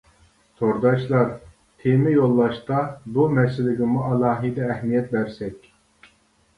تورداشلار 0.59 1.27
تېما 1.83 2.15
يوللاشتا 2.15 2.81
بۇ 3.19 3.29
مەسىلىگىمۇ 3.37 4.09
ئالاھىدە 4.09 4.69
ئەھمىيەت 4.73 5.17
بەرسەك. 5.17 5.75